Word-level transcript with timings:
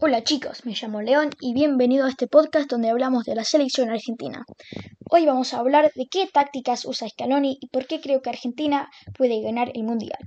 Hola 0.00 0.24
chicos, 0.24 0.66
me 0.66 0.74
llamo 0.74 1.02
León 1.02 1.30
y 1.40 1.54
bienvenido 1.54 2.04
a 2.04 2.08
este 2.08 2.26
podcast 2.26 2.68
donde 2.68 2.90
hablamos 2.90 3.24
de 3.24 3.36
la 3.36 3.44
selección 3.44 3.90
argentina. 3.90 4.44
Hoy 5.08 5.24
vamos 5.24 5.54
a 5.54 5.58
hablar 5.58 5.92
de 5.94 6.06
qué 6.10 6.26
tácticas 6.26 6.84
usa 6.84 7.08
Scaloni 7.08 7.58
y 7.60 7.68
por 7.68 7.86
qué 7.86 8.00
creo 8.00 8.20
que 8.20 8.30
Argentina 8.30 8.90
puede 9.16 9.40
ganar 9.40 9.70
el 9.72 9.84
Mundial. 9.84 10.18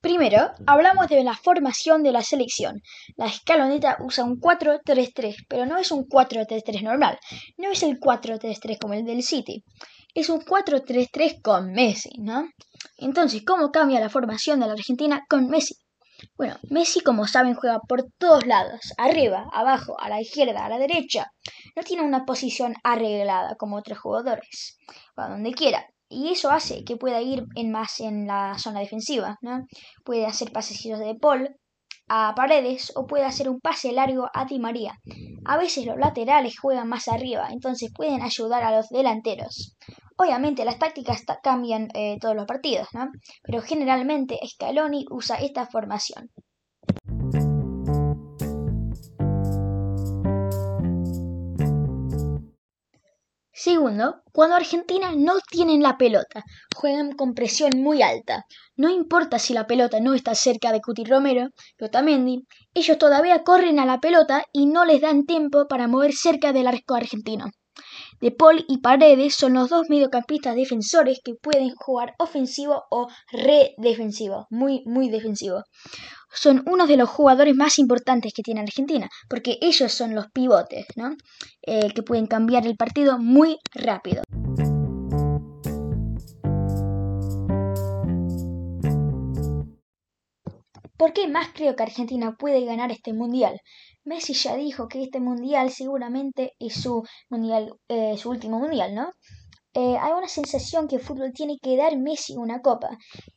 Primero, 0.00 0.50
hablamos 0.66 1.08
de 1.08 1.22
la 1.22 1.36
formación 1.36 2.02
de 2.02 2.12
la 2.12 2.22
selección. 2.22 2.80
La 3.16 3.26
escaloneta 3.26 3.98
usa 4.00 4.24
un 4.24 4.40
4-3-3, 4.40 5.46
pero 5.48 5.66
no 5.66 5.76
es 5.76 5.92
un 5.92 6.08
4-3-3 6.08 6.82
normal, 6.82 7.18
no 7.58 7.70
es 7.70 7.82
el 7.82 8.00
4-3-3 8.00 8.78
como 8.80 8.94
el 8.94 9.04
del 9.04 9.22
City, 9.22 9.62
es 10.14 10.28
un 10.28 10.40
4-3-3 10.40 11.40
con 11.42 11.72
Messi, 11.72 12.10
¿no? 12.18 12.48
Entonces, 12.96 13.42
¿cómo 13.44 13.70
cambia 13.70 14.00
la 14.00 14.08
formación 14.08 14.60
de 14.60 14.66
la 14.66 14.72
Argentina 14.72 15.24
con 15.28 15.48
Messi? 15.48 15.74
Bueno, 16.36 16.56
Messi, 16.68 17.00
como 17.00 17.26
saben, 17.26 17.54
juega 17.54 17.80
por 17.88 18.04
todos 18.18 18.46
lados, 18.46 18.92
arriba, 18.98 19.46
abajo, 19.52 19.98
a 19.98 20.08
la 20.08 20.20
izquierda, 20.20 20.64
a 20.64 20.68
la 20.68 20.78
derecha. 20.78 21.26
No 21.76 21.82
tiene 21.82 22.02
una 22.02 22.24
posición 22.24 22.74
arreglada 22.84 23.56
como 23.56 23.76
otros 23.76 23.98
jugadores, 23.98 24.78
va 25.18 25.28
donde 25.28 25.52
quiera. 25.52 25.86
Y 26.08 26.30
eso 26.32 26.50
hace 26.50 26.84
que 26.84 26.96
pueda 26.96 27.22
ir 27.22 27.44
en 27.54 27.70
más 27.70 28.00
en 28.00 28.26
la 28.26 28.58
zona 28.58 28.80
defensiva, 28.80 29.38
¿no? 29.42 29.64
Puede 30.04 30.26
hacer 30.26 30.50
pasecitos 30.52 30.98
de 30.98 31.14
Paul 31.14 31.56
a 32.12 32.34
Paredes 32.34 32.92
o 32.96 33.06
puede 33.06 33.24
hacer 33.24 33.48
un 33.48 33.60
pase 33.60 33.92
largo 33.92 34.28
a 34.34 34.44
Di 34.44 34.58
María. 34.58 34.98
A 35.44 35.56
veces 35.56 35.86
los 35.86 35.96
laterales 35.96 36.58
juegan 36.58 36.88
más 36.88 37.06
arriba, 37.06 37.48
entonces 37.52 37.92
pueden 37.94 38.20
ayudar 38.20 38.64
a 38.64 38.76
los 38.76 38.88
delanteros. 38.88 39.76
Obviamente 40.16 40.64
las 40.64 40.80
tácticas 40.80 41.24
cambian 41.40 41.88
eh, 41.94 42.18
todos 42.20 42.34
los 42.34 42.46
partidos, 42.46 42.88
¿no? 42.92 43.12
Pero 43.44 43.62
generalmente 43.62 44.40
Scaloni 44.44 45.06
usa 45.08 45.36
esta 45.36 45.66
formación. 45.66 46.30
Segundo, 53.62 54.22
cuando 54.32 54.56
Argentina 54.56 55.12
no 55.14 55.34
tienen 55.50 55.82
la 55.82 55.98
pelota, 55.98 56.42
juegan 56.74 57.12
con 57.12 57.34
presión 57.34 57.82
muy 57.82 58.00
alta. 58.00 58.46
No 58.74 58.88
importa 58.88 59.38
si 59.38 59.52
la 59.52 59.66
pelota 59.66 60.00
no 60.00 60.14
está 60.14 60.34
cerca 60.34 60.72
de 60.72 60.80
Cuti 60.80 61.04
Romero, 61.04 61.50
Otamendi, 61.78 62.46
ellos 62.72 62.96
todavía 62.96 63.44
corren 63.44 63.78
a 63.78 63.84
la 63.84 64.00
pelota 64.00 64.44
y 64.54 64.64
no 64.64 64.86
les 64.86 65.02
dan 65.02 65.26
tiempo 65.26 65.68
para 65.68 65.88
mover 65.88 66.14
cerca 66.14 66.54
del 66.54 66.68
arco 66.68 66.94
argentino. 66.94 67.50
De 68.20 68.30
Paul 68.30 68.64
y 68.68 68.78
Paredes 68.78 69.34
son 69.34 69.54
los 69.54 69.70
dos 69.70 69.88
mediocampistas 69.88 70.54
defensores 70.54 71.20
que 71.24 71.34
pueden 71.34 71.70
jugar 71.74 72.14
ofensivo 72.18 72.84
o 72.90 73.08
redefensivo, 73.32 74.46
muy, 74.50 74.82
muy 74.84 75.08
defensivo. 75.08 75.64
Son 76.32 76.62
uno 76.66 76.86
de 76.86 76.96
los 76.96 77.08
jugadores 77.08 77.56
más 77.56 77.78
importantes 77.78 78.32
que 78.34 78.42
tiene 78.42 78.60
Argentina, 78.60 79.08
porque 79.28 79.58
ellos 79.60 79.92
son 79.92 80.14
los 80.14 80.26
pivotes, 80.30 80.86
¿no? 80.96 81.16
Eh, 81.62 81.92
que 81.94 82.02
pueden 82.02 82.26
cambiar 82.26 82.66
el 82.66 82.76
partido 82.76 83.18
muy 83.18 83.58
rápido. 83.74 84.22
¿Por 91.00 91.14
qué 91.14 91.28
más 91.28 91.48
creo 91.54 91.76
que 91.76 91.82
Argentina 91.82 92.36
puede 92.38 92.62
ganar 92.66 92.92
este 92.92 93.14
mundial? 93.14 93.58
Messi 94.04 94.34
ya 94.34 94.54
dijo 94.54 94.86
que 94.86 95.02
este 95.02 95.18
mundial 95.18 95.70
seguramente 95.70 96.52
es 96.58 96.74
su 96.74 97.02
mundial, 97.30 97.72
eh, 97.88 98.18
su 98.18 98.28
último 98.28 98.58
mundial, 98.58 98.94
¿no? 98.94 99.10
Eh, 99.72 99.96
hay 99.96 100.12
una 100.12 100.28
sensación 100.28 100.88
que 100.88 100.96
el 100.96 101.00
fútbol 101.00 101.32
tiene 101.32 101.56
que 101.58 101.74
dar 101.78 101.96
Messi 101.96 102.36
una 102.36 102.60
copa. 102.60 102.90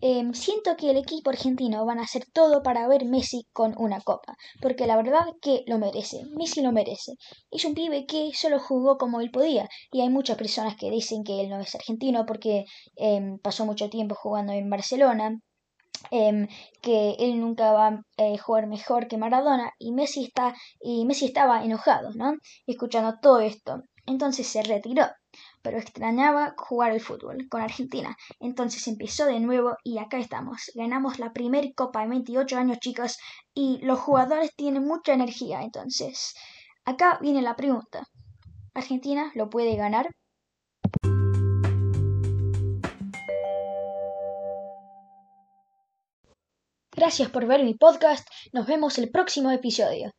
Em, 0.00 0.34
siento 0.34 0.76
que 0.76 0.90
el 0.90 0.96
equipo 0.96 1.30
argentino 1.30 1.86
van 1.86 2.00
a 2.00 2.02
hacer 2.02 2.24
todo 2.32 2.60
para 2.64 2.88
ver 2.88 3.04
Messi 3.04 3.46
con 3.52 3.72
una 3.78 4.00
copa, 4.00 4.34
porque 4.60 4.88
la 4.88 4.96
verdad 4.96 5.26
que 5.40 5.62
lo 5.68 5.78
merece, 5.78 6.24
Messi 6.36 6.60
lo 6.60 6.72
merece. 6.72 7.12
Es 7.52 7.64
un 7.64 7.74
pibe 7.74 8.04
que 8.04 8.32
solo 8.34 8.58
jugó 8.58 8.98
como 8.98 9.20
él 9.20 9.30
podía, 9.30 9.68
y 9.92 10.00
hay 10.00 10.08
muchas 10.10 10.36
personas 10.36 10.74
que 10.74 10.90
dicen 10.90 11.22
que 11.22 11.40
él 11.40 11.50
no 11.50 11.60
es 11.60 11.72
argentino 11.76 12.26
porque 12.26 12.64
em, 12.96 13.38
pasó 13.38 13.64
mucho 13.64 13.88
tiempo 13.90 14.16
jugando 14.16 14.52
en 14.52 14.68
Barcelona, 14.68 15.38
Em, 16.10 16.48
que 16.82 17.16
él 17.18 17.40
nunca 17.40 17.72
va 17.72 17.88
a 17.88 18.04
eh, 18.18 18.38
jugar 18.38 18.66
mejor 18.66 19.08
que 19.08 19.18
Maradona 19.18 19.72
y 19.78 19.92
Messi 19.92 20.24
está 20.24 20.54
y 20.80 21.04
Messi 21.06 21.26
estaba 21.26 21.64
enojado, 21.64 22.10
¿no? 22.14 22.34
Escuchando 22.66 23.18
todo 23.20 23.40
esto. 23.40 23.82
Entonces 24.06 24.46
se 24.46 24.62
retiró, 24.62 25.06
pero 25.62 25.78
extrañaba 25.78 26.54
jugar 26.58 26.92
el 26.92 27.00
fútbol 27.00 27.48
con 27.48 27.62
Argentina. 27.62 28.16
Entonces 28.38 28.86
empezó 28.86 29.24
de 29.26 29.40
nuevo 29.40 29.76
y 29.82 29.98
acá 29.98 30.18
estamos. 30.18 30.70
Ganamos 30.74 31.18
la 31.18 31.32
primer 31.32 31.74
copa 31.74 32.02
de 32.02 32.08
28 32.08 32.58
años, 32.58 32.78
chicos, 32.80 33.18
y 33.54 33.78
los 33.82 33.98
jugadores 33.98 34.54
tienen 34.56 34.84
mucha 34.84 35.14
energía. 35.14 35.62
Entonces, 35.62 36.34
acá 36.84 37.18
viene 37.22 37.40
la 37.40 37.56
pregunta. 37.56 38.04
¿Argentina 38.74 39.32
lo 39.34 39.48
puede 39.48 39.76
ganar? 39.76 40.10
Gracias 46.96 47.28
por 47.28 47.46
ver 47.46 47.64
mi 47.64 47.74
podcast. 47.74 48.28
Nos 48.52 48.66
vemos 48.66 48.98
el 48.98 49.10
próximo 49.10 49.50
episodio. 49.50 50.12